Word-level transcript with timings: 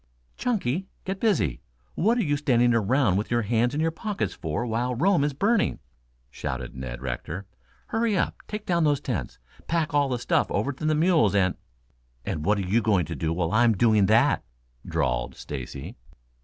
"Chunky, 0.35 0.87
get 1.05 1.19
busy. 1.19 1.61
What 1.93 2.17
are 2.17 2.23
you 2.23 2.35
standing 2.35 2.73
around 2.73 3.17
with 3.17 3.29
your 3.29 3.43
hands 3.43 3.75
in 3.75 3.79
your 3.81 3.91
pockets 3.91 4.33
for 4.33 4.65
while 4.65 4.95
Rome 4.95 5.23
is 5.23 5.31
burning?" 5.35 5.77
shouted 6.31 6.73
Ned 6.73 7.03
Rector. 7.03 7.45
"Hurry 7.89 8.17
up! 8.17 8.37
Take 8.47 8.65
down 8.65 8.83
those 8.83 8.99
tents, 8.99 9.37
pack 9.67 9.93
all 9.93 10.09
the 10.09 10.17
stuff 10.17 10.49
over 10.49 10.73
to 10.73 10.85
the 10.85 10.95
mules 10.95 11.35
and" 11.35 11.53
"And 12.25 12.43
what 12.43 12.57
are 12.57 12.61
you 12.65 12.81
going 12.81 13.05
to 13.05 13.15
do 13.15 13.31
while 13.31 13.51
I'm 13.51 13.77
doing 13.77 14.07
that?" 14.07 14.43
drawled 14.87 15.35
Stacy. 15.35 15.95